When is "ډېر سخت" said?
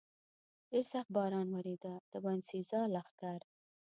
0.69-1.09